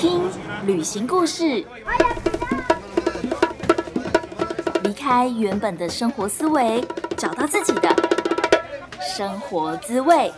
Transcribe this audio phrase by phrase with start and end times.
[0.00, 0.22] 听
[0.64, 1.62] 旅行故事，
[4.82, 6.82] 离开原本的生活思维，
[7.18, 7.94] 找到自己的
[8.98, 10.32] 生活滋味。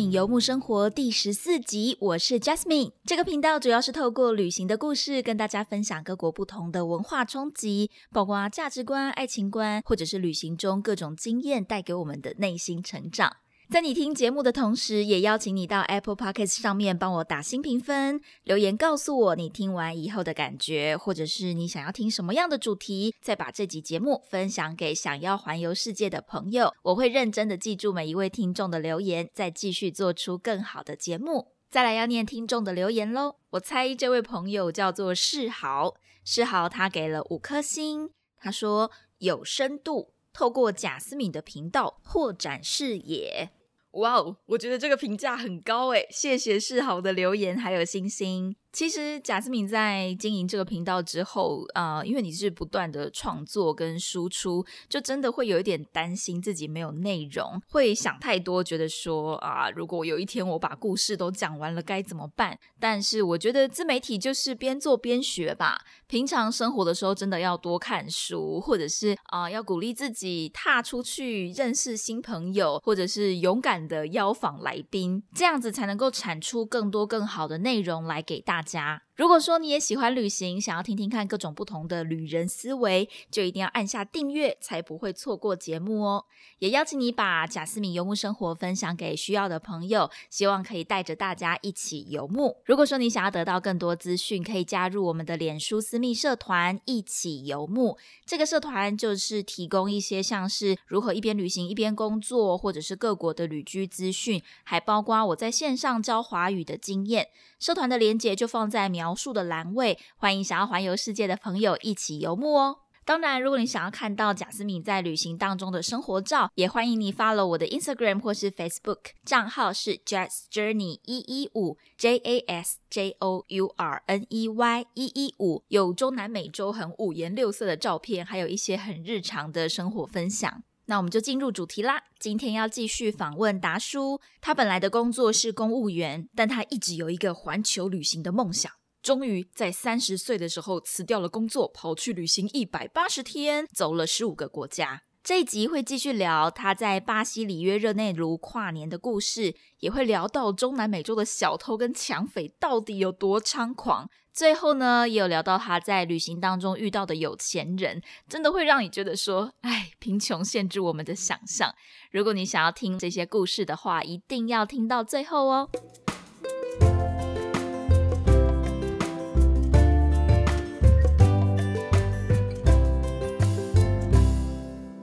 [0.00, 2.92] 游牧生活第十四集，我是 Jasmine。
[3.04, 13.36] 这个频道主要是透过旅行的故事，跟大家分享各国不同的文化冲击，包括价值观、爱情观，或者是旅行中各种经验带给我们的内心成长。
[13.72, 26.70] 在你听节目的同时，也邀请你到 Apple Podcast 上面帮我打新评分，留言告诉我你听完以后的感觉，或者是你想要听什么样的主题，再把这集节目分享给想要环游世界的朋友。
[26.82, 31.52] 我会认真的记住每一位听众的留言，再继续做出更好的节目。
[31.70, 35.94] 再来要念听众的留言喽，我猜这位朋友叫做世豪，
[36.26, 43.48] 世豪他给了五颗星，他说有深度，透过贾斯敏的频道扩展视野。
[43.92, 48.56] 哇哦，我觉得这个评价很高诶，谢谢世豪的留言还有星星。
[48.72, 62.58] 其实贾斯敏在经营这个频道之后，啊，因为你是不断的创作跟输出，就真的会有一点担心自己没有内容，会想太多，觉得说啊，如果有一天我把故事都讲完了该怎么办？
[62.80, 79.02] 但是我觉得自媒体就是边做边学吧，平常生活的时候真的要多看书，或者是啊，要鼓励自己踏出去认识新朋友，或者是勇敢的邀访来宾，这样子才能够产出更多更好的内容来给大家。
[79.22, 86.24] 如果说你也喜欢旅行，想要听听看各种不同的旅人思维，就一定要按下订阅，才不会错过节目哦。
[86.58, 92.56] 也邀请你把贾斯敏游牧生活分享给需要的朋友，希望可以带着大家一起游牧。
[92.64, 97.96] 如果说你想要得到更多资讯，可以加入我们的脸书私密社团“一起游牧”。
[98.26, 107.28] 这个社团就是提供一些像是如何一边旅行一边工作，或者是各国的旅居资讯，还包括我在线上教华语的经验。
[107.60, 112.78] 社团的连结就放在描描述的栏位，欢迎想要环游世界的朋友一起游牧哦。
[113.04, 123.74] 当然，如果你想要看到贾斯敏在旅行当中的生活照，也欢迎你 follow 我的 Instagram 或是 Facebook 账号是 Jas Journey 一一五 J A S J O U
[123.76, 130.62] R N E Y 一一五，有中南美洲很五颜六色的照片，还有一些很日常的生活分享。
[130.86, 132.02] 那我们就进入主题啦。
[132.18, 138.70] 今天要继续访问达叔，他本来的工作是公务员，但他一直有一个环球旅行的梦想。
[139.02, 145.02] 终于在三十岁的时候辞掉了工作，跑去旅行一百八十天，走了十五个国家。
[145.24, 154.08] 这一集会继续聊他在巴西里约热内卢跨年的故事，也会聊到中南美洲的小偷跟抢匪到底有多猖狂。
[154.32, 161.74] 最后呢，也有聊到他在旅行当中遇到的有钱人，真的会让你觉得说，哎，贫穷限制我们的想象。
[162.10, 165.68] 如果你想要听这些故事的话，一定要听到最后哦。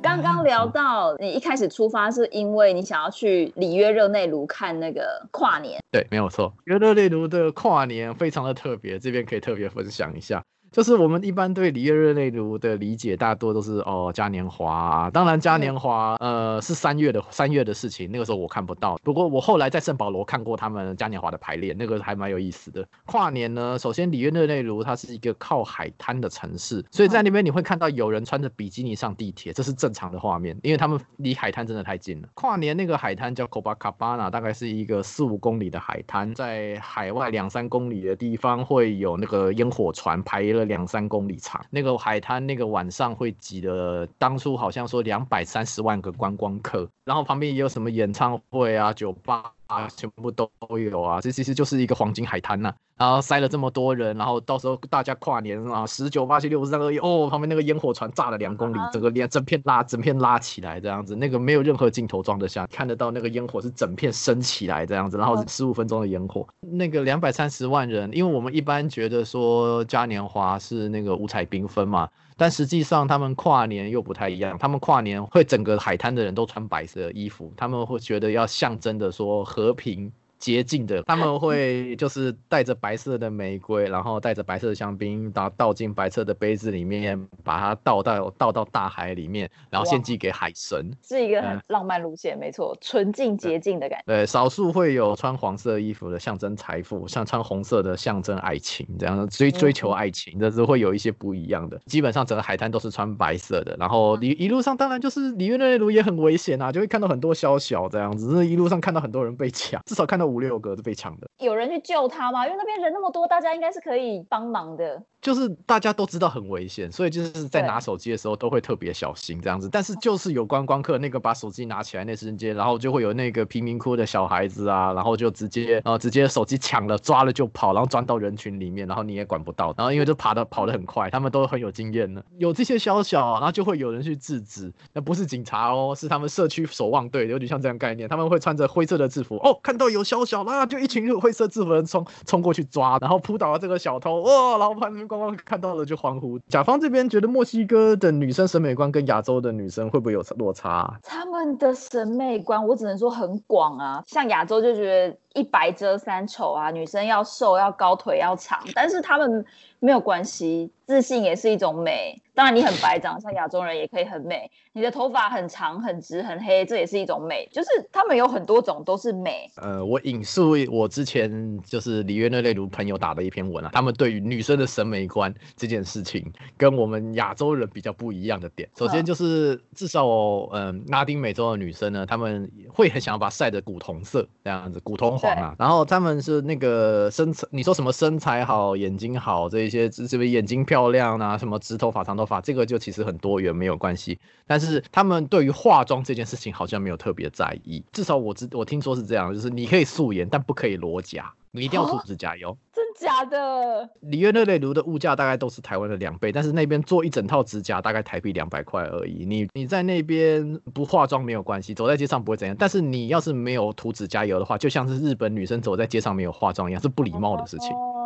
[0.09, 6.51] 刚刚聊到你一开始出发是因为你想要去里约热内卢看那个跨年，对，没有错。
[6.65, 10.43] 里约热内卢的跨年非常的特别，这边可以特别分享一下。
[10.71, 15.09] 就是我们一般对里约热内卢的理解，大多都是哦嘉年华啊。
[15.09, 18.97] 当然嘉年华呃是三月的三月的事情，那个时候我看不到。
[19.03, 22.85] 不过我后来在圣保罗看过他们嘉年华的排练，那个还蛮有意思的。
[23.05, 32.27] 跨年呢，首先里约热内卢它是一个靠海滩的城市，所以在那边你会看到有人穿着比基尼上地铁，这是正常的画面，因为他们离海滩真的太近了。
[32.35, 52.73] 跨年那个海滩叫 Copacabana，大概是一个四五公里的海滩，在海外两三公里的地方会有那个烟火船排两三公里长，那个海滩那个晚上会挤的，当初好像说两百三十万个观光客，然后旁边也有什么演唱会啊、酒吧啊，全部都有啊，这其实就是一个黄金海滩呐。
[52.97, 72.09] 然后塞了这么多人，然后到时候大家跨年啊，十九、八七、六、十三、二一，哦，旁边那个烟火船炸了两公里，整个连整片拉，整片拉起来这样子，那个没有任何镜头装得下，看得到那个烟火是整片升起来这样子，然后十五分钟的烟火，那个两百三十万人，因为我们一般觉得说嘉年华是那个五彩缤纷嘛，
[72.39, 80.11] 但实际上他们跨年又不太一样，他们跨年会整个海滩的人都穿白色衣服，他们会觉得要象征的说和平。
[80.39, 90.89] 洁净的，他们会就是带着白色的玫瑰，然后带着白色的香槟，然后倒进白色的杯子里面，把它倒到倒到大海里面，然后献祭给海神。
[91.05, 94.05] 是一个很嗯浪漫路线，没错，纯净洁净的感觉。
[94.05, 101.79] 对，少数会有穿黄色衣服的象征财富，像穿红色的象征爱情，这样追追求爱情，这是会有一些不一样的。
[101.85, 111.27] 基本上整个海滩都是穿白色的，然后一一路上当然就是里约热内卢也很危险啊，就会看到很多宵小这样子，是一路上看到很多人被抢，至少看到五六个都被抢的。
[111.39, 112.45] 有人去救他吗？
[112.45, 115.01] 因为那边人那么多，大家应该是可以帮忙的。
[115.21, 119.67] 就是大家都知道很危险，所以就是在拿手机的时候都会特别小心这样子。
[119.69, 129.73] 但是就是有观光客那个把手机拿起来那瞬间，然后就会有那个贫民窟的小孩子啊，然后就直接呃直接手机抢了抓了就跑，然后钻到人群里面，然后你也管不到。
[129.77, 132.23] 然后因为就爬的跑得很快，他们都很有经验呢。
[132.37, 138.07] 有这些宵小，然后就会有人去制止，那不是警察哦，是他们社区守望队，有点像这样概念。
[138.07, 146.39] 他们会穿着灰色的制服，哦，看到有宵小啦，就一群灰色制服的人冲冲过去抓，然后扑倒了这个小偷，哇，然后旁边刚刚看到了就欢呼。
[146.47, 154.03] 甲方这边觉得墨西哥的女生审美观跟亚洲的女生会不会有落差、他们的审美观，我只能说很广啊。
[154.05, 159.43] 像亚洲就觉得一白遮三丑啊，女生要瘦、要高腿、要长，但是他们
[159.79, 162.21] 没有关系，自信也是一种美。
[162.33, 164.49] 当然，你很白，长得像亚洲人也可以很美。
[164.71, 167.45] 你的头发很长、很直、很黑，这也是一种美。
[167.51, 169.51] 就是他们有很多种都是美。
[169.57, 178.69] 呃，我引述我之前就是里约热内卢朋友打的一篇文啊，他们对于女生的审美观这件事情，跟我们亚洲人比较不一样的点。
[178.77, 180.07] 首先嗯就是至少
[180.53, 185.53] 嗯、拉丁美洲的女生呢，她们会很想要把晒的古铜色这样子，古铜黄啊。
[185.59, 191.37] 然后她们是那个身材，你说什么身材好、眼睛好这一些，是不是眼睛漂亮啊？
[191.37, 194.19] 什么直头发、长头发，这个就其实很多元没有关系。
[194.47, 202.57] 但是他们对于化妆这件事情好像没有特别在意，至少我知我听说是这样，就是你可以素颜，但不可以裸甲，你一定要涂哦指甲油。
[202.73, 203.87] 真假的？
[204.01, 209.25] 里约热内卢的物价大概都是台湾的两倍，但是那边做一整套指甲大概台币两百块而已。
[209.25, 212.55] 你你在那边不化妆没有关系，走在街上不会怎样。
[212.57, 217.71] 但是你要是没有涂指甲油的话，就像是日本女生走在街上没有化妆一样，是不礼貌的事情。
[217.73, 217.98] 哦，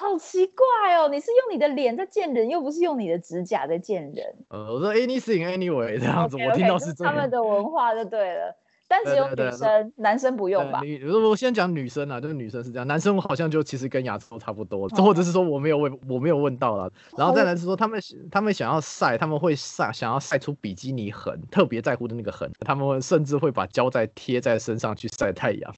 [0.00, 1.08] 好奇怪哦！
[1.08, 4.24] 你是用你的脸在见人，又不是用你的指甲在见人。
[4.48, 7.12] 呃，我说 anything anyway 这样子我听到是这样。
[7.12, 8.54] 他们的文化就对了，
[8.86, 10.86] 但只有女对对对生，男生不用吧呃？
[10.86, 16.88] 女，我先讲女生啊，就是女生是这样，男生好像就其实跟亚洲差不多，哦或者是说我没有问，我没有问到了。
[17.16, 18.00] 然后再来是说，他们
[18.30, 25.74] 他们想要晒，他们会晒，想要晒出比基尼痕，特别在乎的那个痕，他们会甚至会把胶带贴在身上去晒太阳。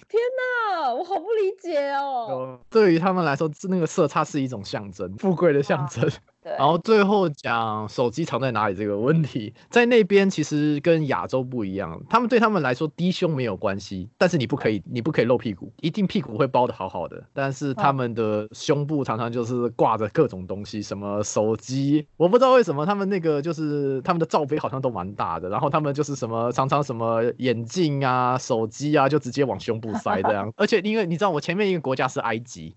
[0.90, 2.26] 啊，我好不理解哦。
[2.28, 6.10] 呃对于他们来说，是那个色差是一种象征，富贵的象征。
[6.42, 32.74] 对，然后最后讲手机藏在哪里这个问题，在那边其实跟亚洲不一样，他们对他们来说低胸没有关系，但是你不可以你不可以露屁股，一定屁股会包的好好的，但是他们的胸部常常就是挂着各种东西，什么手机，我不知道为什么他们那个就是他们的罩杯好像都蛮大的，然后他们就是什么常常什么眼镜啊、手机啊，就直接往胸部塞这样， 而且因为你知道我前面一个国家是埃及。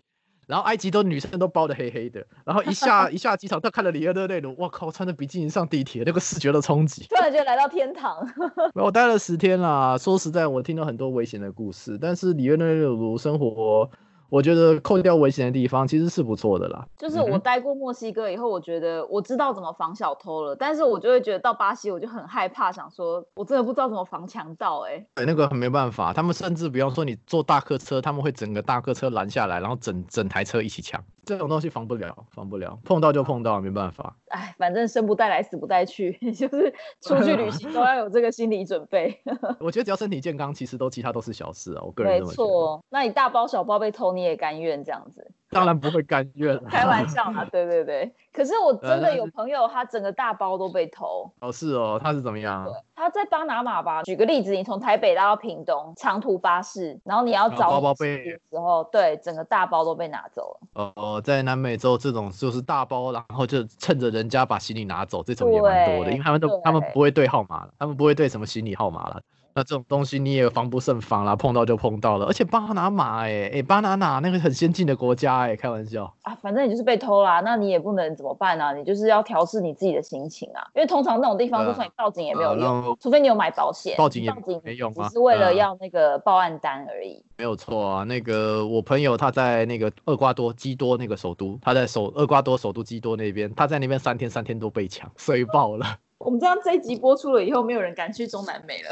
[0.48, 7.06] 然后埃及都女生都包的黑黑的，然后一下 一下机场，他看了里约热内卢，我靠，穿着比基尼上地铁，那个视觉的冲击。
[7.10, 8.18] 突然就来到天堂。
[8.76, 13.90] 我待了十天啦，说实在，我听到很多危险的故事，但是里约热内卢生活，
[14.34, 16.84] 我觉得扣掉危险的地方，其实是不错的啦。
[16.98, 34.16] 就是我待过墨西哥以后，我觉得我知道怎么防小偷了，但是我就会觉得到巴西我就很害怕，想说我真的不知道怎么防强盗哎、对，那个没办法，他们甚至比方说你坐大客车，他们会整个大客车拦下来，然后整整台车一起抢，这种东西防不了，防不了，碰到就碰到，没办法。
[34.28, 39.22] 哎，反正生不带来，死不带去， 就是出去旅行都要有这个心理准备。
[39.60, 42.26] 我觉得只要身体健康，其实都其他都是小事啊，我个人没。
[42.34, 45.32] 错，那你大包小包被偷，你也甘愿这样子？
[45.54, 48.12] 当然不会甘愿了， 开玩笑啦， 对对对。
[48.34, 51.32] 可是我真的呃有朋友，他整个大包都被偷。
[51.40, 52.68] 哦，是哦，他是怎么样？
[52.96, 54.02] 他在巴拿马吧？
[54.04, 60.92] 举个例子，你从台北拉到屏东，长途巴士，然后你要找包包被时候，对，整个大包都被拿走了。
[60.96, 69.22] 哦，在南美洲这种就是大包，然后就趁着人家把行李拿走，这种也蛮多的，因为他们都他们不会对号码了，他们不会对什么行李号码了。
[69.56, 72.26] 那这种东西你也防不胜防啦，碰到就碰到了。
[72.26, 76.12] 而且巴拿马、欸，哎、巴拿马那个很先进的国家、欸，哎，开玩笑。
[76.24, 78.74] 啊，反正你就是被偷啦，那你也不能怎么办啊？
[78.74, 83.96] 你就是要调试你自己的心情啊，因为通常那种地方，就算你报警也没有呃用，那除非你有买保险。
[83.98, 87.24] 报警也报警没用啊只是为了嗯要那个报案单而已。
[87.38, 95.86] 没有错啊，那个我朋友他在那个厄瓜多基多那个首都，他在首厄瓜多首都基多那边，他在那边三天三天都被抢， 衰爆了。
[96.24, 98.90] 我们这样这一集播出了以后，没有人敢去中南美了。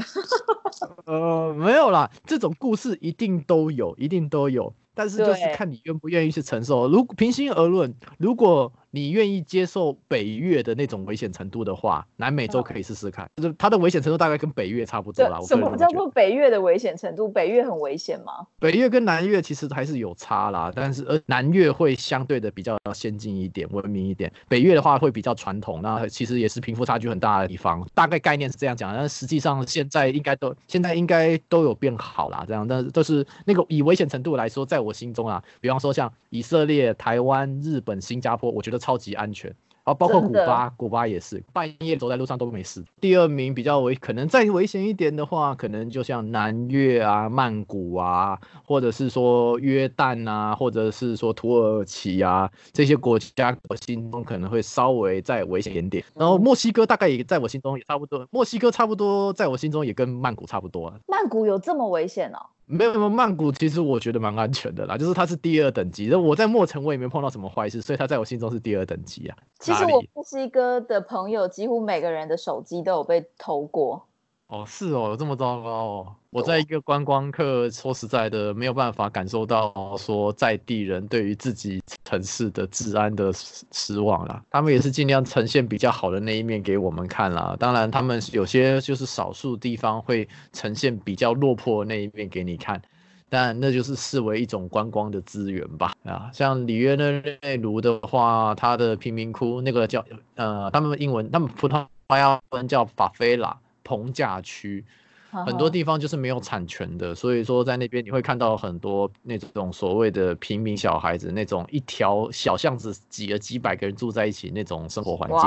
[1.05, 6.87] 呃，没有啦，这种故事一定都有，一定都有，但是就是看你愿不愿意去承受。
[6.87, 15.39] 如平心而论，如果你愿意接受北越的那种危险程度的话，南美洲嗯可以试试看，就是它的危险程度大概跟北越差不多啦。
[15.41, 17.27] 什么叫做北越的危险程度？
[17.27, 18.45] 北越很危险吗？
[18.59, 27.87] 北越跟南越其实还是有差啦，但是呃南越会相对的比较先进一点、文明一点，北越的话会比较传统，那其实也是贫富差距很大的地方。
[27.93, 39.55] 大概概念是这样讲，但实际上现在应该都现在应该都有变好啦，这样，但是都是那个以危险程度来说，在我心中啊，比方说像以色列、台湾、日本、新加坡，我觉得超级安全。
[39.83, 42.85] 啊，包括古巴，古巴也是半夜走在路上都没事。
[42.99, 56.05] 第二名比较危，可能再危险一点的话，可能就像南越啊、曼谷啊，或者是说约旦啊，或者是说土耳其啊这些国家，我心中可能会稍微再危险一点点。
[56.13, 60.95] 然后墨西哥大概也在我心中也差不多，墨西哥差不多在我心中也跟曼谷差不多啊。
[61.07, 62.45] 曼谷有这么危险哦？
[62.71, 66.13] 没有没有，曼谷其实我觉得蛮安全的啦， 就是它是第二等级。
[66.13, 69.37] 我在墨城我也没碰到什么坏事，所以它在我心中是第二等级啊。
[69.59, 74.03] 其实我墨西哥的朋友几乎每个人的手机都有被偷过。
[74.47, 76.07] 哦，是哦，有这么糟糕哦！
[76.29, 83.31] 我在一个观光客，说实在的，没有办法感受到说在地人对于自己城市的治安的
[83.71, 84.43] 失望啦。
[84.51, 87.55] 他们也是尽量呈现比较好的那一面给我们看啦。
[87.57, 92.81] 当然，他们有些就是少数地方会呈现比较落魄的那一面给你看。
[93.29, 100.03] 但那就是视为一种观光的资源吧，啊，像里约热内卢的话，它的贫民窟那个叫
[100.35, 104.83] 呃，他们英文，他们葡萄牙文叫法菲拉棚架区，
[105.31, 115.39] 很多地方就是没有产权的，所以说在那边你会看到很多那种所谓的平民小孩子，那种一条小巷子挤了几百个人住在一起那种生活环境，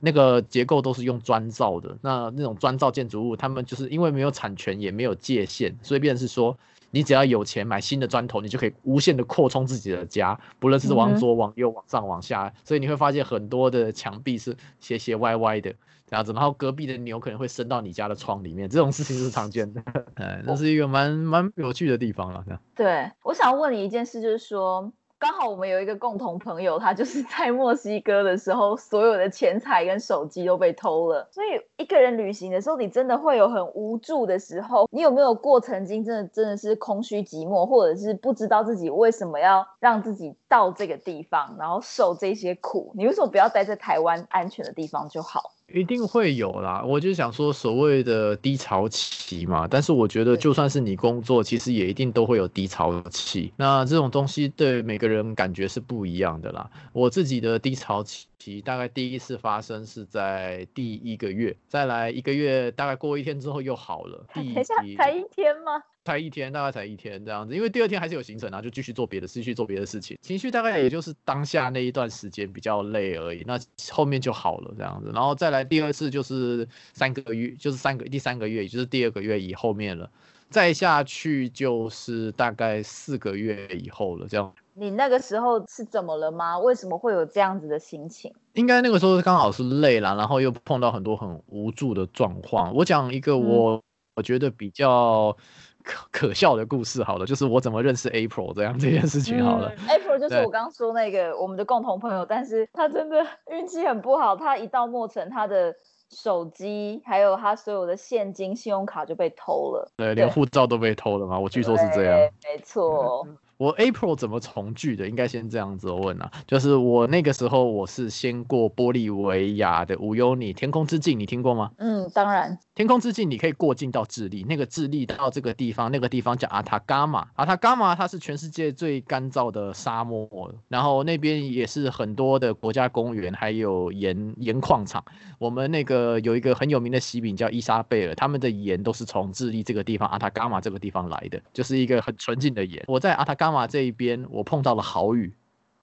[0.00, 1.96] 那个结构都是用砖造的。
[2.00, 6.56] 那那种砖造建筑物，他们就是因为没有产权，也没有界限，所以变成是说，
[6.92, 12.52] 你只要有钱买新的砖头，你就可以无限的扩充自己的家，不论是往左、往右、往上、往下。
[12.62, 15.74] 所以你会发现很多的墙壁是斜斜歪歪的。
[16.06, 19.82] 这样子，然后隔壁的牛可能会伸到你家的窗里面，这种事情是常见的。
[20.16, 22.44] 哎，那是一个蛮蛮有趣的地方了。
[22.76, 31.26] 对，我想问你一件事，就是说，刚好我们有一个共同朋友，他就是 在墨西哥的时候，所有的钱财跟手机都被偷了。
[31.32, 34.86] 所以一个人旅行的时候，你真的会有很无助的时候。
[34.90, 42.92] 你有没有过曾经真的真的是空虚寂寞，或者是不知道自己为什么要让自己到这个地方，然后受这些苦？
[42.94, 45.53] 你为什么不要待在台湾安全的地方就好？
[45.74, 53.52] 一定会有啦，我就想说所谓的低潮期嘛，但是我觉得就算是你工作，其实也一定都会有低潮期。
[53.56, 56.70] 那这种东西对每个人感觉是不一样的啦。
[56.92, 64.24] 我自己的低潮期大概第一次发生是在第一个月，再来一个月，大概过一天之后又好了。
[64.32, 65.82] 第等一下，才一天吗？
[66.04, 70.18] 才一天，大概才一天这样子，因为第二天还是有行程啊，就继续做别的事，继续做别的事情。
[70.20, 73.58] 情绪大概也就是当下那一段时间比较累而已，那
[73.90, 75.10] 后面就好了这样子。
[75.14, 80.10] 然后再来第二次就是三个月，就是三个第三个月，也就是第二个月以后面了。
[80.50, 84.52] 再下去就是大概四个月以后了，这样。
[84.74, 86.58] 你那个时候是怎么了吗？
[86.58, 88.32] 为什么会有这样子的心情？
[88.52, 92.74] 应该那个时候刚好是累了，然后又碰到很多很无助的状况。
[92.74, 93.82] 我讲一个嗯我、
[94.16, 95.36] 我觉得比较
[95.84, 99.70] 可 可笑的故事好了，就是我怎么认识 April 这样 这件事情好了。
[99.76, 105.74] 嗯、April 就是我刚刚说那个我们的共同朋友，但是他真的运气很不好，他一到墨城，他的
[106.10, 109.92] 手机还有他所有的现金、信用卡就被偷了。
[109.96, 111.38] 对，连护照都被偷了嘛？
[111.38, 112.18] 我据说是这样。
[112.42, 113.26] 没错。
[113.56, 115.08] 我 April 怎么重聚的？
[115.08, 121.70] 应该先这样子问啊，就是我那个时候我是先过玻利维亚的无忧尼天空之镜，你听过吗？
[121.78, 122.58] 嗯，当然。
[122.74, 135.04] 天空之镜你可以过境到智利，那个智利到这个地方，那个地方叫阿塔伽马，阿塔伽马它是全世界最干燥的沙漠，然后那边也是很多的国家公园，还有盐盐矿场。
[135.38, 142.82] 我们那个有一个很有名的喜饼叫伊莎贝尔，他们的盐都是从智利这个地方阿塔伽马这个地方来的，就是一个很纯净的盐。
[142.88, 145.34] 我在阿塔伽马这一边，我碰到了好雨。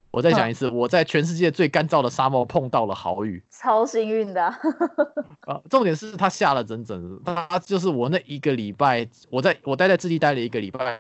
[0.10, 3.42] 我再讲一次，我在全世界最干燥的沙漠碰到了好雨。
[3.52, 4.58] 超幸运的 啊、
[5.46, 11.00] 呃，重点是它下了整整，它就是我那一个礼拜，我在我待在智利待了一个礼拜，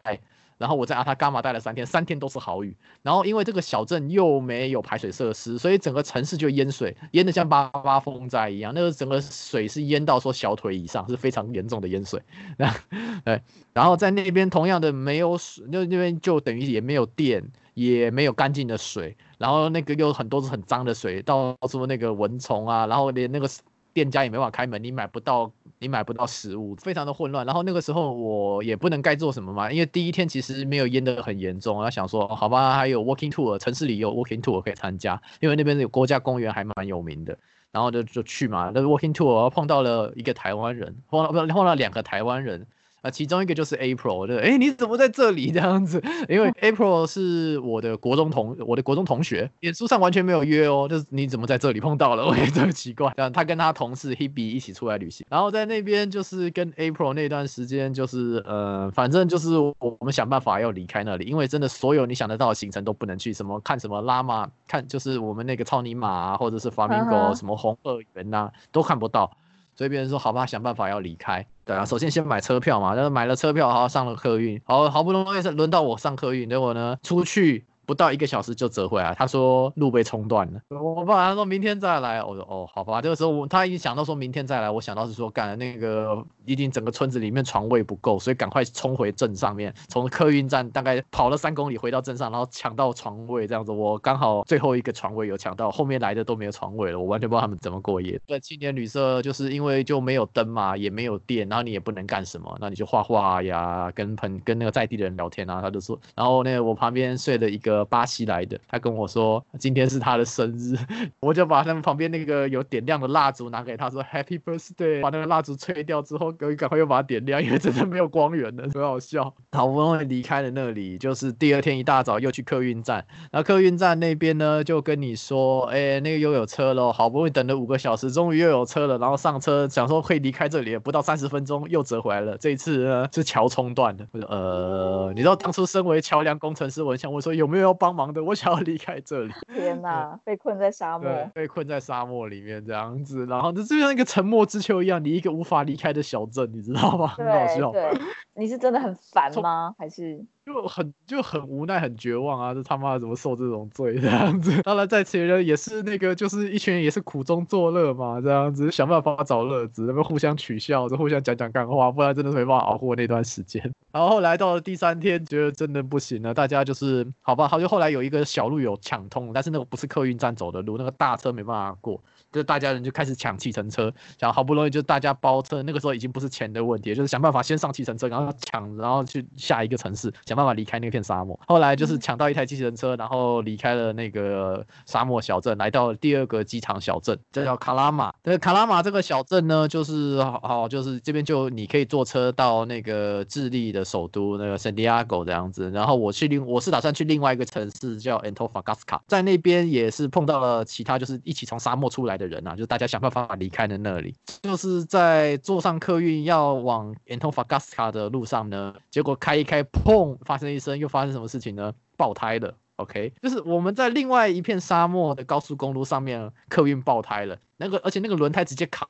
[0.61, 2.73] 然后我在阿塔伽马待了三天，三天都是好雨。
[3.01, 8.71] 然后因为这个小镇又没有排水设施，所以整个城市就淹水，淹得像八八风灾一样。
[8.73, 12.21] 那个整个水是淹到说小腿以上，是非常严重的淹水。
[13.25, 13.41] 对，
[13.73, 17.43] 然后在那边同样的没有水，那那边就等于也没有电。
[17.73, 23.49] 也没有干净的水，然后那个又很多是很脏的水，到处那个蚊虫啊，然后连那个
[23.93, 27.45] 店家也没法开门，你买不到你买不到食物，非常的混乱。
[27.45, 37.37] 然后那个时候我也不能该做什么嘛，因为第一天其实没有淹得很严重，然后想说好吧，还有 walking tour，城市里有 walking tour 可以参加，因为那边有国家公园还蛮有名的。
[37.71, 42.67] 然后就就去嘛，那 walking tour 碰到了一个台湾人，碰到不碰到两个台湾人。
[43.01, 46.01] 啊，其中一个就是 April，就， 哎，你怎么在这里这样子？
[46.29, 52.25] 因为 April 是我的国中同，我的国中同学，脸书上完全没有约哦，就是你怎么在这里碰到了？
[52.29, 53.11] 我也觉得奇怪。
[53.15, 69.31] 这样，他跟他同事 Hebe 一起出来旅行，然后在那边就是跟 April 那段时间，就是呃，反正就是我们想办法要离开那里，因为真的所有你想得到的行程都不能去，什么看什么拉玛，看就是我们那个超尼玛啊，或者是 Flamingo 什么红鳄园呐，都看不到。
[69.73, 71.43] 所以别人说好吧，想办法要离开。
[71.71, 77.65] 对啊，首先先买车票嘛，然后买了车票，然后上了客运，好好不容易是轮到我上客运，结果呢出去。
[77.91, 80.61] 不到一个小时就折回来，他说路被冲断了。
[80.69, 83.01] 我爸他说明天再来，我说哦，好吧。
[83.01, 93.73] 这个时候我他已经想到说明天再来，我想到是说干那个一定整个村子里面床位不够，所以赶快冲回镇上面，从客运站大概跑了三公里回到镇上，然后抢到床位这样子。
[93.73, 98.17] 我刚好最后一个床位有抢到，后面来的都没有床位了，我完全不知道他们怎么过夜。
[98.25, 105.59] 在青年旅社就是因为就没有灯嘛，也没有电，然后你也不能干什么，那你就画画呀，跟朋跟那个在地的人聊天啊。
[105.61, 108.59] 他就说，然后那个我旁边睡了一个巴西来的。
[108.67, 110.75] 他跟我说今天是他的生日，
[111.21, 119.33] 我就把他们旁边那个有点亮的蜡烛拿给他说 Happy Birthday，把那个蜡烛吹掉之后，赶快又把它点亮，因为真的没有光源了， 很好笑。
[119.51, 132.37] 好不容易离开了那里，就是第二天一大早又去客运站，然后客运站那边呢就跟你说，哎，那个又有车了，好不容易等了五个小时，终于又有车了，然后上车想说可以离开这里，不到三十分钟又折回来了。
[132.37, 138.23] 这一次呢是桥冲断的，呃，你知道当初身为桥梁工程师，我想问说有没有要帮忙的？
[138.23, 138.51] 我想。
[138.51, 140.19] 要离开这里，天哪！
[140.25, 147.07] 被困在沙漠，被困在沙漠里面这样子，然后这就像一个沉默之丘一样，你一个无法离开的小镇，你知道吗？
[147.15, 147.71] 很好笑。
[147.71, 147.89] 对，
[148.35, 149.73] 你是真的很烦吗？
[149.77, 150.25] 还是？
[150.43, 152.53] 就很就很无奈很绝望啊！
[152.53, 154.59] 这他妈怎么受这种罪这样子？
[154.63, 163.61] 当然在前人也是那个，就是一群人也是苦中作乐嘛，这样子想办法找乐子，那么互相取笑，就互相讲讲干话，不然真的没办法熬过那段时间。
[163.91, 172.01] 然后后来到了第三天，觉得真的不行了，大家就是好吧，好就后来有一个小路有抢通，但是那个不是客运站走的路，那个大车没办法过。
[172.31, 181.37] 就大家人就开始抢计程车，想好不容易就大家包车，那个时候已经不是钱的问题，就是想办法先上计程车，然后抢，然后去下一个城市，想办法离开那片沙漠。
[181.45, 188.13] 后来就是抢到一台机器人车，然后离开了那个沙漠小镇，来到第二个机场小镇，这叫卡拉马。
[188.23, 195.69] 这个卡拉马这个小镇呢，就是好，就是这边就你可以坐车到那个智利的首都那个圣地亚哥这样子。
[195.71, 202.11] 然后我去另，我是打算去另外一个城市叫 Antofagasta，在那边也是碰到了其他就是一起从沙漠出来。
[202.21, 204.13] 的人啊，就大家想办法离开的那里，
[204.43, 211.73] 就是在坐上客运要往 Antofagasta 的路上呢，结果开一开，砰，发生一声，又发生什么事情呢？
[211.97, 212.55] 爆胎了。
[212.77, 217.37] OK，就是我们在另外一片沙漠的高速公路上面，客运爆胎了。
[217.61, 218.87] 那个，而且那个轮胎直接卡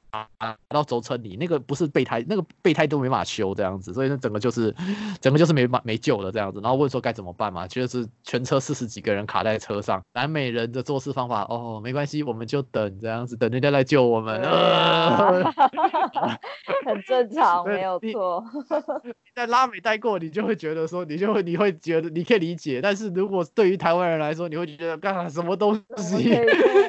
[0.70, 4.74] 到轴承里，那个不是备胎，那个备胎都没法修这样子，所以那整个就是，
[5.20, 6.62] 整个就是没没救了这样子。
[6.62, 14.40] 然后问说该怎么办嘛，就是全车四十几个人卡在车上，南美人的做事方法哦，没关系，我们就等这样子，等人家来救我们。
[14.42, 15.44] 呃
[16.86, 18.44] 很正常， 没有错。
[19.36, 26.38] 在拉美待过，你就会觉得说，你就会你会觉得你可以理解，但是如果对于台湾人来说，你会觉得干什么东西？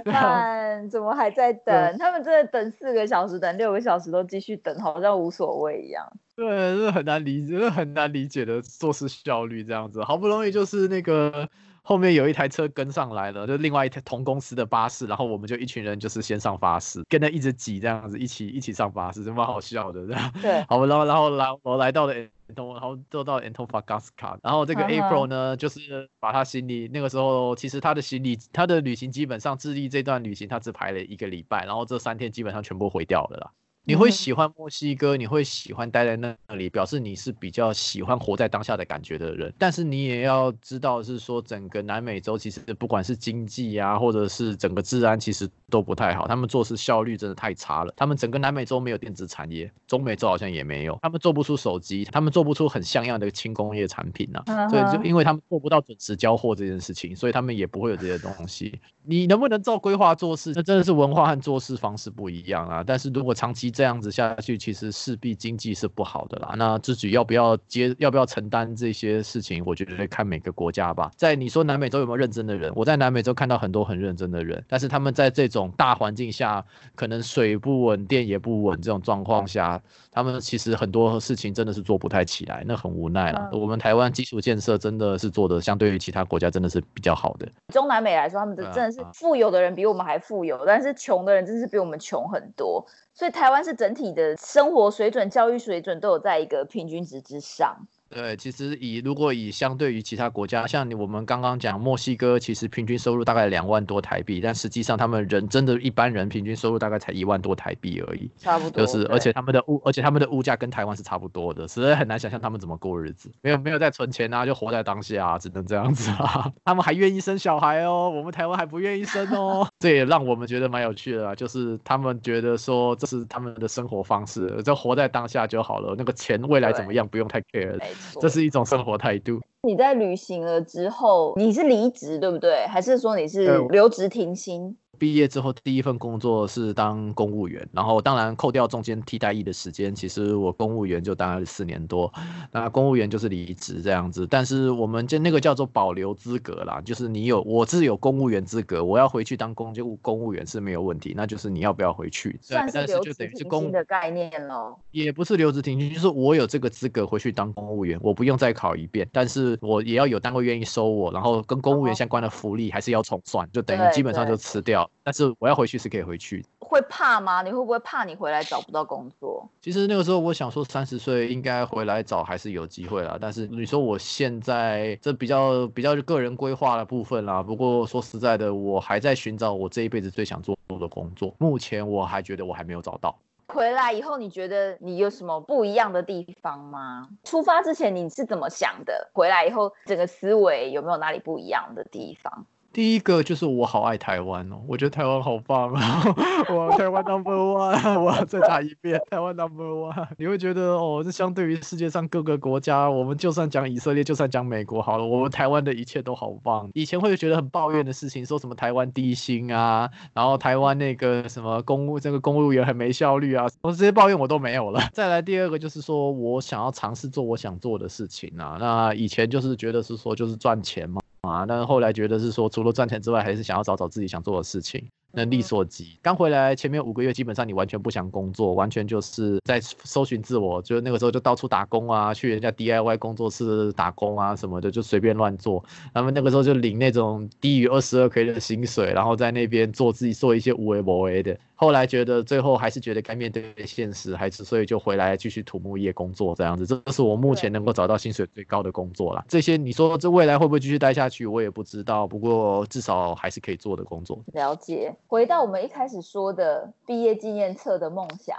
[0.05, 1.72] 看怎么还在等？
[1.99, 6.05] 他们真的等四个小时，等六个小时都继续等，好像无所谓一样。
[6.37, 10.03] 对，是很难理解，是很难理解的做事效率这样子。
[10.03, 11.49] 好不容易就是那个
[11.83, 20.07] 后面有一台车跟上来了，就另外一台同公司的巴士，然后我们就一群人就是先上巴士，跟着一直挤这样子，一起一起上巴士，蛮好笑的。
[20.41, 22.15] 对，好，然后然后来我来到了。
[22.57, 33.51] 然后做到 Antofagasta，然后这个 April 呢，就是把他行李那个时候，其实他的行李，他的旅行基本上智利这段旅行他只排了一个礼拜，然后这三天基本上全部毁掉了啦。
[33.85, 39.53] 你会喜欢墨西哥，你会喜欢待在那里，表示你是比较喜欢活在当下的感觉的人。
[39.59, 46.29] 但是你也要知道，是说整个南美洲其实不管是经济啊，或者是整个治安，其实都不太好。
[46.29, 47.93] 他们做事效率真的太差了。
[47.97, 50.97] 他们整个南美洲没有电子产业，中美洲好像也没有。
[51.03, 54.45] 他们做不出手机，他们做不出很像样的轻工业产品呐。
[54.71, 58.79] 所以就因为他们做不到准时交货这件事情，所以他们也不会有这些东西。
[59.05, 62.85] 你能不能照规划做事，那真的是文化和做事方式不一样啊。
[62.87, 66.55] 但是如果长期这样子下去，其实势必经济是不好的啦。
[66.57, 71.11] 那自己要不要接，要不要承担这些事情，我觉得看每个国家吧。
[71.17, 72.73] 在你说南美洲有没有认真的人？
[72.77, 79.81] 我在南美洲看到很多很认真的人，但是他们在这种大环境下，可能水不稳、电也不稳这种状况下，
[80.11, 83.49] 他们其实很多事情真的是做不太起来，那很无奈了。
[83.53, 87.49] 我们台湾基础建设真的是做的相对于其他国家真的是比较好的。
[87.69, 92.85] 中南美来说，他们的真的是富有的人比我们还富有，但是穷的人真是比我们穷很多。
[93.15, 97.87] 所以台湾是整体的生活水准、教育水准都有在一个平均值之上。
[98.13, 108.85] 对，其实以如果以相对于其他国家，像我们刚刚讲墨西哥，其实平均收入大概两万多台币，但实际上他们人真的一般人平均收入大概才一万多台币而已，差不多。
[108.85, 113.31] 就是而且他们的物，而且他们的物价跟台湾是差不多的，实在很难想象他们怎么过日子。
[113.41, 116.53] 没有没有在存钱啊，就活在当下，只能这样子啊。
[116.67, 119.67] 他们还愿意生小孩哦，我们台湾还不愿意生哦。
[119.81, 127.79] 这也让我们觉得蛮有趣的啊，就是他们觉得说这是他们的生活方式，就活在当下就好了，那个钱未来怎么样不用太 care，
[128.21, 128.83] 这是一种生。
[128.85, 129.41] 活态度。
[129.63, 132.67] 你在旅行了之后，你是离职对不对？
[132.67, 134.77] 还是说你是留职停薪？
[135.03, 142.09] 毕业之后第一份工作是当公务员，然后当然扣掉中间替代役的时间，其实我公务员就当了四年多。
[142.53, 152.39] 那公务员就是离职这样子，但是我们就那个叫做保留资格啦，就是你有我是有公务员资格，我要回去当公就公务员是没有问题，那就是你要不要回去？
[152.41, 154.77] 算是留职停薪的概念喽。
[154.93, 164.89] 也不是留职停薪，就是我有这个资格回去当公务员，我不用再考一遍，但是我也要有单位愿意收我，然后跟公务员相关的福利还是要重算，就等于基本上就辞掉。
[165.05, 167.43] 但是我要回去是可以回去，会怕吗？
[167.43, 169.49] 你会不会怕你回来找不到工作？
[169.61, 173.19] 其实那个时候我想说，三十岁应该回来找还是有机会啦。
[173.21, 177.43] 但是你说我现在这比较比较个人规划的部分啦。
[177.43, 181.35] 不过说实在的，我还在寻找我这一辈子最想做的工作。
[181.39, 183.17] 目前我还觉得我还没有找到。
[183.49, 187.07] 回来以后，你觉得你有什么不一样的地方吗？
[187.23, 189.11] 出发之前你是怎么想的？
[189.13, 192.47] 回来以后，整个思维有没有哪里不一样的地方？
[192.73, 196.03] 第一个就是我好爱台湾哦，我觉得台湾好棒啊！
[196.57, 200.07] 哇，台湾 number one， 我要再打一遍 台湾 number one。
[200.17, 206.71] 你会觉得哦，这相对于世界上各个国家，我们就算讲以色列，就算讲美国好了，我们台湾的一切都好棒。
[206.73, 214.81] 以前会觉得很抱怨的事情，说什么台湾低薪啊，然后台湾那个什么公务这个公务员很没效率啊，我这些抱怨我都没有了。
[214.95, 218.57] 再来第二个就是说我想要尝试做我想做的事情啊。
[218.59, 221.02] 那以前就是觉得是说就是赚钱嘛。
[221.23, 224.91] 啊，但是后来觉得是说，除了赚钱之外，还是想要找找自己想做的事情。
[225.13, 235.63] 能力所及，刚回来前面五个月，基本上你完全不想工作，完全就是在搜寻自我，就那个时候就到处打工啊，去人家 DIY 工作室打工啊什么的，就随便乱做。
[235.93, 241.39] 他们那个时候就领那种低于二十二 K 的薪水，然后在那边做自己做一些无为不为的。
[241.55, 246.67] 后来觉得最后还是觉得该面对现实，还是所以就回来继续土木业工作这样子。
[246.67, 249.25] 这是我目前能够找到薪水最高的工作了。
[249.29, 252.05] 这些你说这未来会不会继续待下去，我也不知道。
[252.05, 254.19] 不过至少还是可以做的工作。
[254.33, 254.93] 了解。
[255.13, 258.35] 回到我们一开始说的毕业纪念册的梦想，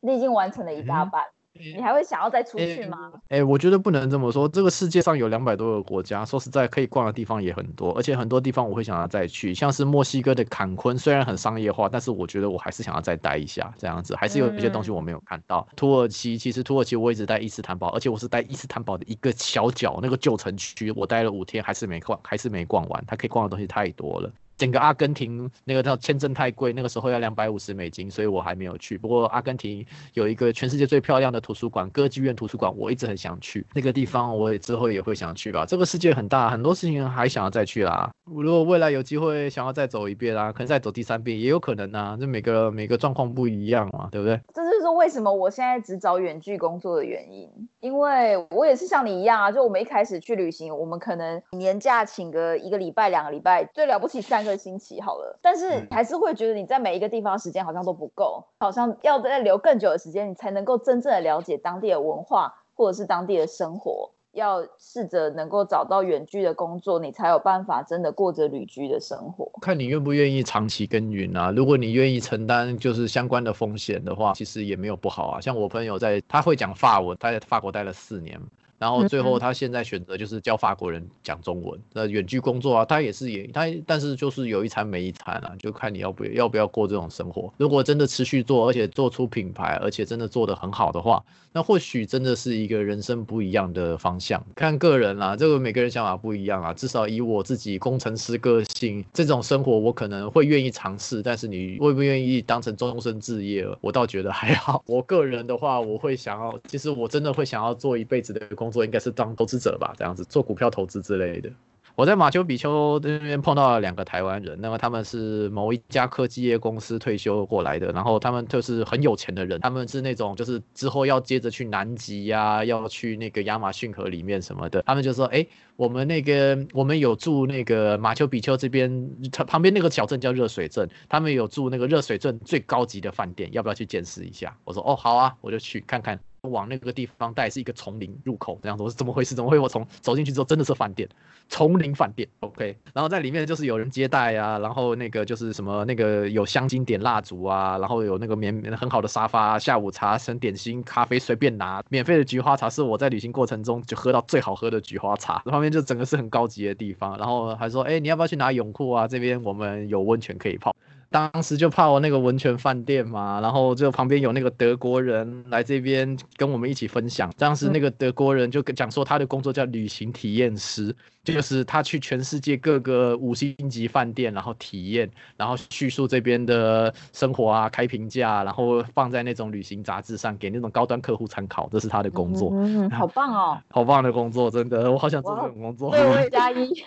[0.00, 1.22] 你已经完成了一大半。
[1.52, 3.12] 你还会想要再出去吗？
[3.28, 4.48] 哎，我觉得不能这么说。
[4.48, 9.52] 这个世界上有两百多个国家，说实在，可以逛的地方也很多，而且很多地方我会想要再去。
[9.52, 15.68] 像是墨西哥的坎昆，虽然很商业化，但是我觉得我还是想要再待一下，这样子还是有一些东西我没有看到。
[15.76, 23.04] 土耳其，其实土耳其我一直待伊斯坦堡，而且我是待伊斯坦堡的一个小角那个旧城区，我待了五天还是没逛，还是没逛完。
[23.06, 24.32] 它可以逛的东西太多了。
[24.64, 28.96] 整个阿根廷那个叫签证太贵，那个时候要两百五十美金，所以我还没有去。
[28.96, 35.66] 不过阿根廷有一个全世界最漂亮的图书馆——歌剧院图书馆，我一直很想去那个地方，我也之后也会想去吧。
[35.66, 38.10] 这个世界很大，很多事情还想要再去啦。
[38.24, 42.16] 如果未来有机会想要再走一遍啊，可能再走第三遍也有可能啊。
[42.18, 44.40] 这每个每个状况不一样嘛，对不对？
[44.54, 49.50] 这就是为什么我现在只找远距工作的原因，因为我也是像你一样啊。
[49.50, 54.44] 就我们一开始去旅行，我们可能年假请个一个礼拜、两个礼拜，最了不起三。
[54.44, 64.10] 个星期好了，但是还是会觉得你在每一个地方时间好像都不够，好像要再留更久的时间，你才能够真正的了解当地的文化或者是当地的生活。
[64.34, 69.50] 要试着能够找到远距的工作，你才有办法真的过着旅居的生活。
[69.62, 71.50] 看你愿不愿意长期耕耘啊？
[71.50, 75.40] 如果你愿意承担就是相关的风险的话，其实也没有不好啊。
[75.40, 78.40] 像我朋友在，他会讲法文，他在法国待了四年。
[78.84, 87.50] 然后最后嗯他现在选择就是教法国人讲中文，那远距工作啊，他也是也他但是就是有一餐没一餐啊，就看你要不要不要过这种生活。
[87.56, 94.44] 如果真的持续做，而且做出品牌，而且真的做得很好的话，那或许真的是一个人生不一样的方向。
[94.54, 96.74] 看个人啦，这个每个人想法不一样啊。
[96.74, 104.82] 至少以我自己工程师个性，这种生活我可能会愿意尝试，但是你愿不愿意当成终身置业，我倒觉得还好。
[104.86, 111.50] 我个人的话，我会想要，其实我真的会想要做一辈子的工作，应该是当投资者吧，这样子做股票投资之类的。
[111.96, 134.52] 我在马丘比丘那边碰到了两个台湾人，那么他们是某一家科技业公司退休过来的，然后他们就是很有钱的人，他们是那种就是之后要接着去南极呀、要去那个亚马逊河里面什么的，他们就说，哎，我们那个我们有住那个马丘比丘这边，它旁边那个小镇叫热水镇，他们有住那个热水镇最高级的饭店，要不要去见识一下？
[134.64, 136.18] 我说，哦，好啊，我就去看看。
[136.50, 139.34] 往那个地方带是一个丛林入口，这样子我是怎么回事？
[139.34, 141.08] 怎么会我从走进去之后真的是饭店，
[141.48, 159.08] 丛林饭店，OK，然后在里面就是有人接待啊，然后那个就是什么那个有香精点蜡烛啊，然后有那个棉很好的沙发，下午茶、生点心、咖啡随便拿，免费的菊花茶是我在旅行过程中就喝到最好喝的菊花茶，旁边就整个是很高级的地方，然后还说，哎，你要不要去拿泳裤啊？
[159.08, 160.74] 这边我们有温泉可以泡。
[161.14, 167.32] 当时就泡那个温泉饭店嘛，然后就旁边有那个德国人来这边跟我们一起分享。
[167.38, 170.92] 当时那个德国人就跟讲说他的工作叫旅行体验师，
[171.24, 182.50] 就是他去全世界各个五星级饭店，然后体验，然后叙述这边的生活啊，开评价，然后放在那种旅行杂志上给那种高端客户参考，这是他的工作。
[182.52, 183.58] 嗯，好棒哦！
[183.70, 185.90] 好棒的工作，真的，我好想做这种工作。
[185.90, 186.68] 对，我也加一。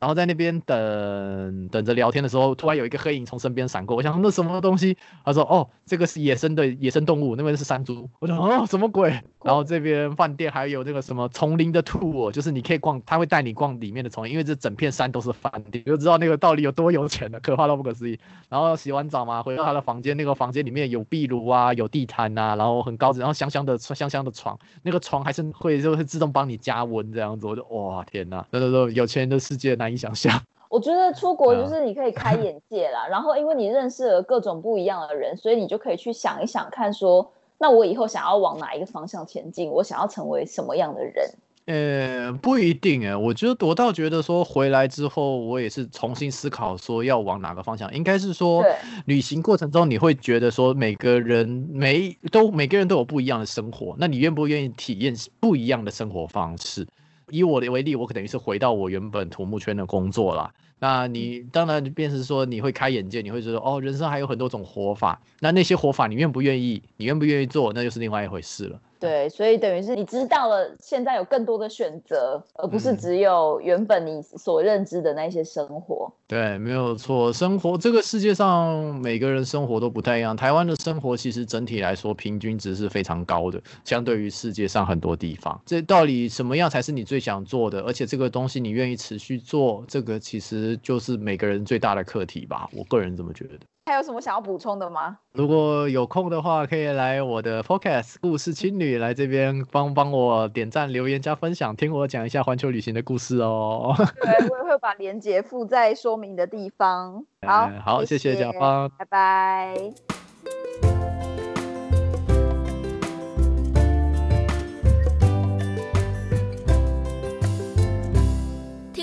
[0.00, 4.94] 然后在那边等等着聊天的时候，突然有一个黑影从身边闪过，我想那什么东西？
[5.24, 9.08] 他说：“哦，这个是野生的野生动物，那边是山猪。”我说哦，什么鬼？
[9.42, 18.18] 然后这边饭店还有那个什么丛林的 tour，就是你可以逛，他会带你逛里面的丛林，因为这整片山都是饭店，你就知道那个到底有多有钱了，可怕到不可思议。
[18.48, 30.40] 然后洗完澡嘛，回到他的房间，那个房间里面有壁炉啊，有地毯啊，然后很高，然后香香的香香的床，那个床还是会就会自动帮你加温这样子，我就哇天哪，真的都有钱人的世界难以想象。
[30.70, 41.30] 我觉得出国就嗯是你可以开眼界啦，然后因为你认识了各种不一样的人，所以你就可以去想一想看说，那我以后想要往哪一个方向前进，我想要成为什么样的人？
[41.66, 47.90] 呃，不一定哎，我觉得我倒觉得说回来之后，我也是重新思考说要往哪个方向。
[47.94, 48.62] 应该是说，
[49.06, 56.86] 旅行过程中你会觉得说每个人每都每个人都有不一样的生活，那你愿不愿意体验不一样的生活方式？
[57.30, 60.52] 以我的为例，我可等于是回到我原本土木圈的工作啦。
[60.78, 65.18] 那你当然便是说你会开眼界，你会觉得哦，人生还有很多种活法。
[65.40, 66.82] 那那些活法你愿不愿意？
[66.98, 67.72] 你愿不愿意做？
[67.72, 68.78] 那就是另外一回事了。
[69.04, 76.12] 对，所以等于是你知道了，现在有更多的选择，而不是嗯只有原本你所认知的那些生活。
[76.26, 77.32] 对，没有错。
[77.32, 80.34] 生活这个世界上每个人生活都不太一样。
[80.34, 85.60] 台湾的生活其实整体来说平均值是非常高的，相对于世界上很多地方。
[85.66, 87.82] 这到底什么样才是你最想做的？
[87.82, 92.68] 而且这个东西你愿意持续做，这个其实就是每个人最大的课题吧。
[92.72, 93.58] 我个人这么觉得。
[93.86, 95.18] 还有什么想要补充的吗？
[95.32, 103.94] 如果有空的话，可以来我的 Podcast 故事青旅来这边帮帮我点赞、留言、加分享，听我讲一下环球旅行的故事哦。
[104.22, 107.22] 对，我也会把链接附在说明的地方。
[107.46, 108.90] 好嗯，好，谢谢谢甲方。
[108.96, 110.23] 拜拜。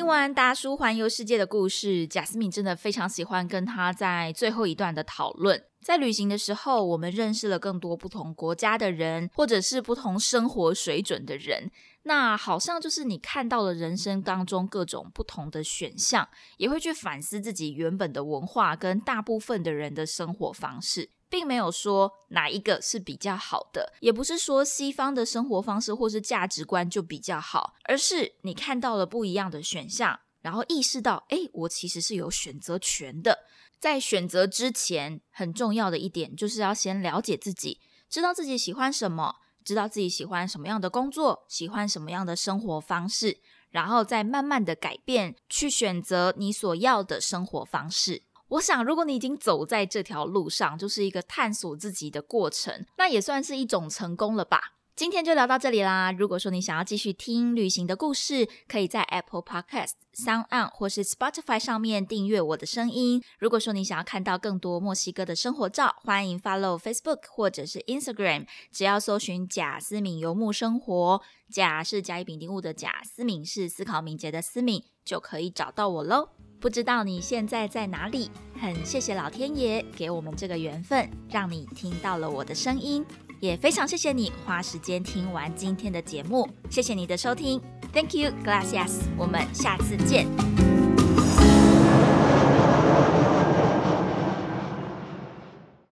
[0.02, 5.64] 听完达叔环游世界的故事，贾斯敏真的非常喜欢跟他在最后一段的讨论。
[5.80, 11.70] 在旅行的时候，我们认识了更多不同国家的人，或者是不同生活水准的人。
[12.02, 21.12] 那好像就是你看到了人生当中各种不同的选项，也会去反思自己原本的文化跟大部分的人的生活方式。
[21.32, 33.46] 并没有说哪一个是比较好的，也不是说西方的生活方式或是价值观就比较好，而是你看到了不一样的选项，然后意识到，哎，我其实是有选择权的。
[33.80, 43.40] 在选择之前，很重要的一点就是要先了解自己，知道自己喜欢什么，知道自己喜欢什么样的工作，喜欢什么样的生活方式，
[43.70, 48.24] 然后再慢慢的改变，去选择你所要的生活方式。
[48.52, 54.74] 我想，如果你已经走在这条路上，就是一个探索自己的过程，那也算是一种成功了吧。
[54.94, 56.12] 今天就聊到这里啦。
[56.12, 63.24] 如果说你想要继续听旅行的故事，可以在 Apple Podcast、Sound On 或是 Spotify 上面订阅我的声音。
[63.40, 76.41] 如果说你想要看到更多墨西哥的生活照，欢迎 follow Facebook 或者是 Instagram，只要搜寻贾思敏游牧生活，贾是甲乙丙丁戊的贾，思敏是思考敏捷的思敏，就可以找到我喽。
[76.62, 78.30] 不知道你现在在哪里？
[78.62, 83.04] 很谢谢老天爷给我们这个缘分，让你听到了我的声音。
[83.40, 87.60] 也非常谢谢你花时间听完今天的节目，谢谢你的收听
[87.92, 90.71] ，Thank you，Glasses，我们下次见。